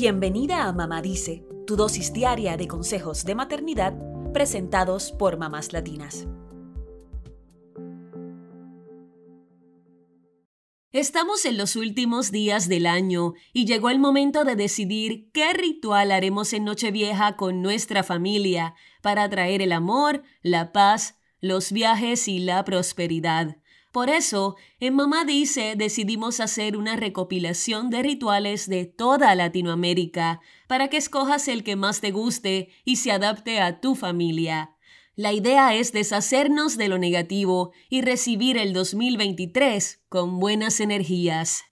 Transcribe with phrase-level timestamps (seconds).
[0.00, 3.94] Bienvenida a Mamá Dice, tu dosis diaria de consejos de maternidad
[4.32, 6.28] presentados por mamás latinas.
[10.92, 16.12] Estamos en los últimos días del año y llegó el momento de decidir qué ritual
[16.12, 22.38] haremos en Nochevieja con nuestra familia para atraer el amor, la paz, los viajes y
[22.38, 23.56] la prosperidad.
[23.92, 30.88] Por eso, en Mamá Dice decidimos hacer una recopilación de rituales de toda Latinoamérica para
[30.88, 34.74] que escojas el que más te guste y se adapte a tu familia.
[35.16, 41.64] La idea es deshacernos de lo negativo y recibir el 2023 con buenas energías.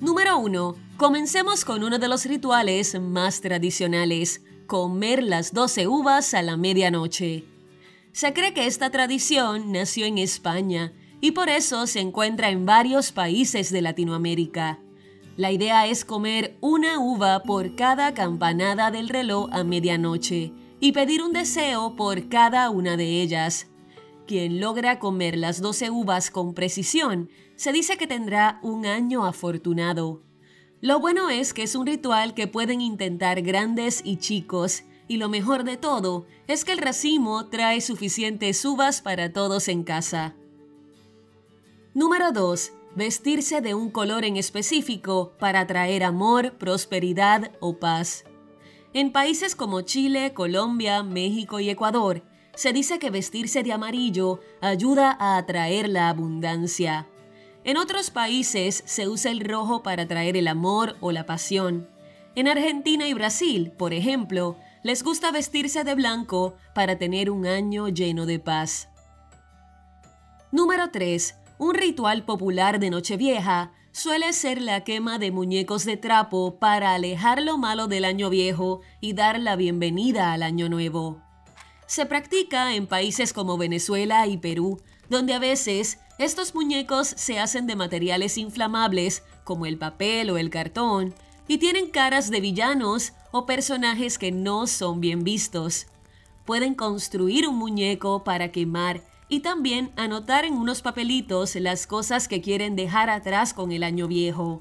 [0.00, 0.74] Número 1.
[0.96, 7.44] Comencemos con uno de los rituales más tradicionales, comer las 12 uvas a la medianoche.
[8.12, 13.12] Se cree que esta tradición nació en España y por eso se encuentra en varios
[13.12, 14.80] países de Latinoamérica.
[15.36, 21.22] La idea es comer una uva por cada campanada del reloj a medianoche y pedir
[21.22, 23.68] un deseo por cada una de ellas.
[24.26, 30.22] Quien logra comer las 12 uvas con precisión se dice que tendrá un año afortunado.
[30.82, 35.28] Lo bueno es que es un ritual que pueden intentar grandes y chicos, y lo
[35.28, 40.34] mejor de todo es que el racimo trae suficientes uvas para todos en casa.
[41.94, 42.72] Número 2.
[42.96, 48.24] Vestirse de un color en específico para atraer amor, prosperidad o paz.
[48.92, 52.24] En países como Chile, Colombia, México y Ecuador,
[52.56, 57.06] se dice que vestirse de amarillo ayuda a atraer la abundancia.
[57.64, 61.88] En otros países se usa el rojo para atraer el amor o la pasión.
[62.34, 67.88] En Argentina y Brasil, por ejemplo, les gusta vestirse de blanco para tener un año
[67.88, 68.88] lleno de paz.
[70.50, 71.36] Número 3.
[71.58, 77.42] Un ritual popular de Nochevieja suele ser la quema de muñecos de trapo para alejar
[77.42, 81.22] lo malo del año viejo y dar la bienvenida al año nuevo.
[81.86, 87.66] Se practica en países como Venezuela y Perú, donde a veces estos muñecos se hacen
[87.66, 91.14] de materiales inflamables como el papel o el cartón
[91.48, 95.86] y tienen caras de villanos o personajes que no son bien vistos.
[96.44, 102.40] Pueden construir un muñeco para quemar y también anotar en unos papelitos las cosas que
[102.40, 104.60] quieren dejar atrás con el año viejo.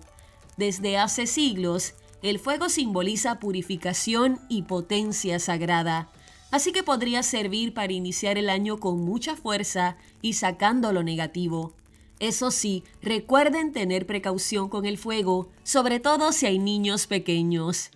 [0.58, 6.10] Desde hace siglos, el fuego simboliza purificación y potencia sagrada
[6.52, 11.74] así que podría servir para iniciar el año con mucha fuerza y sacando lo negativo.
[12.20, 17.90] Eso sí, recuerden tener precaución con el fuego, sobre todo si hay niños pequeños.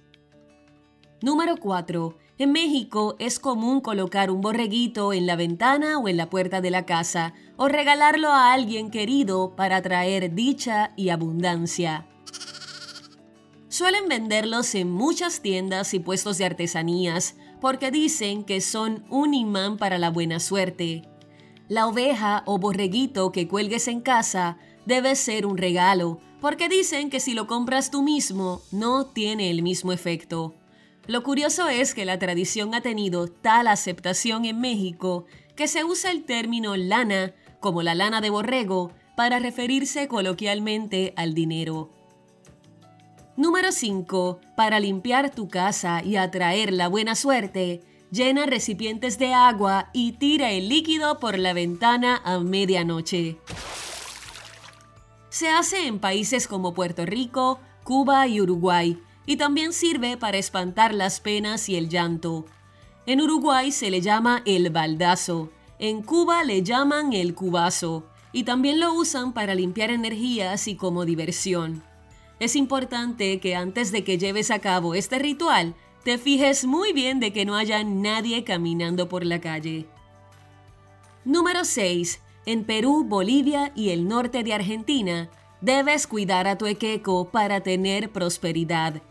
[1.22, 2.18] Número 4.
[2.38, 6.72] En México es común colocar un borreguito en la ventana o en la puerta de
[6.72, 12.08] la casa o regalarlo a alguien querido para traer dicha y abundancia.
[13.70, 19.78] Suelen venderlos en muchas tiendas y puestos de artesanías, porque dicen que son un imán
[19.78, 21.04] para la buena suerte.
[21.68, 27.20] La oveja o borreguito que cuelgues en casa debe ser un regalo, porque dicen que
[27.20, 30.54] si lo compras tú mismo no tiene el mismo efecto.
[31.08, 36.12] Lo curioso es que la tradición ha tenido tal aceptación en México que se usa
[36.12, 41.90] el término lana, como la lana de borrego, para referirse coloquialmente al dinero.
[43.38, 44.40] Número 5.
[44.56, 50.52] Para limpiar tu casa y atraer la buena suerte, llena recipientes de agua y tira
[50.52, 53.38] el líquido por la ventana a medianoche.
[55.28, 60.94] Se hace en países como Puerto Rico, Cuba y Uruguay, y también sirve para espantar
[60.94, 62.46] las penas y el llanto.
[63.06, 68.80] En Uruguay se le llama el baldazo, en Cuba le llaman el cubazo, y también
[68.80, 71.84] lo usan para limpiar energías y como diversión.
[72.40, 77.20] Es importante que antes de que lleves a cabo este ritual, te fijes muy bien
[77.20, 79.88] de que no haya nadie caminando por la calle.
[81.24, 82.22] Número 6.
[82.46, 85.30] En Perú, Bolivia y el norte de Argentina,
[85.62, 89.02] debes cuidar a tu equeco para tener prosperidad.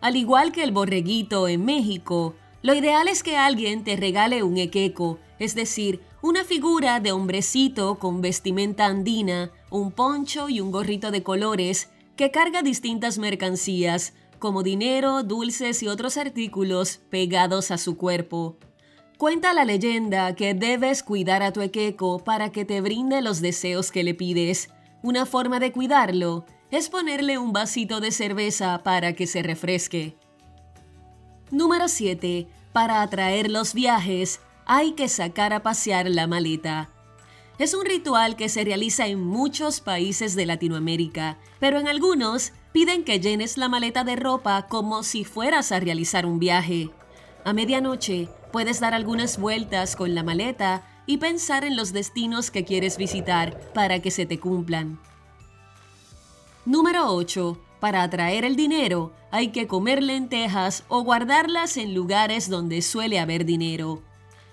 [0.00, 4.56] Al igual que el borreguito en México, lo ideal es que alguien te regale un
[4.56, 11.10] equeco, es decir, una figura de hombrecito con vestimenta andina, un poncho y un gorrito
[11.10, 17.96] de colores que carga distintas mercancías, como dinero, dulces y otros artículos pegados a su
[17.96, 18.56] cuerpo.
[19.18, 23.92] Cuenta la leyenda que debes cuidar a tu equeco para que te brinde los deseos
[23.92, 24.68] que le pides.
[25.00, 30.16] Una forma de cuidarlo es ponerle un vasito de cerveza para que se refresque.
[31.52, 32.48] Número 7.
[32.72, 36.90] Para atraer los viajes, hay que sacar a pasear la maleta.
[37.58, 43.02] Es un ritual que se realiza en muchos países de Latinoamérica, pero en algunos piden
[43.02, 46.90] que llenes la maleta de ropa como si fueras a realizar un viaje.
[47.44, 52.64] A medianoche puedes dar algunas vueltas con la maleta y pensar en los destinos que
[52.64, 55.00] quieres visitar para que se te cumplan.
[56.64, 57.58] Número 8.
[57.80, 63.44] Para atraer el dinero hay que comer lentejas o guardarlas en lugares donde suele haber
[63.44, 64.02] dinero.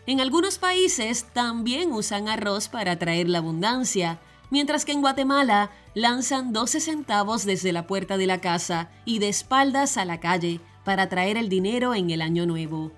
[0.08, 4.20] En algunos países también usan arroz para atraer la abundancia,
[4.52, 9.30] mientras que en Guatemala lanzan 12 centavos desde la puerta de la casa y de
[9.30, 12.92] espaldas a la calle para traer el dinero en el año nuevo.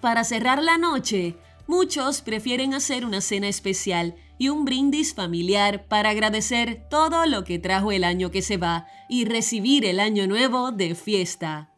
[0.00, 1.36] Para cerrar la noche,
[1.68, 7.60] muchos prefieren hacer una cena especial y un brindis familiar para agradecer todo lo que
[7.60, 11.70] trajo el año que se va y recibir el año nuevo de fiesta.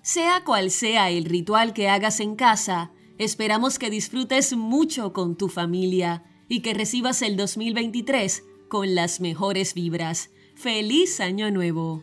[0.00, 5.48] Sea cual sea el ritual que hagas en casa, Esperamos que disfrutes mucho con tu
[5.48, 10.30] familia y que recibas el 2023 con las mejores vibras.
[10.56, 12.02] ¡Feliz Año Nuevo!